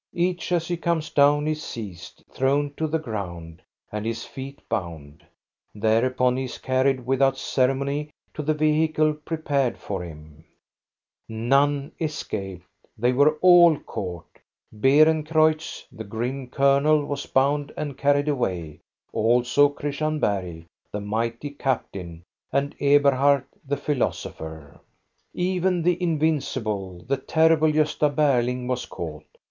[0.15, 3.61] Each, as he comes down, is seized, thrown to the ground,
[3.91, 5.23] and his feet bound;
[5.75, 10.37] there upon he is carried without ceremony to the vehicle prepared for him.
[10.39, 11.49] uS THE STORY OF GOSTA BERLING
[11.87, 12.65] None escaped;
[12.97, 14.39] they were all caught.
[14.75, 18.79] Beerencreutz, the grim colonel, was bound and carried away;
[19.13, 24.79] also Christian Bergh, the mighty captain, and Eberhard, the philosopher.
[25.35, 29.25] Even the invincible, the terrible Gosta Berlmg was caught.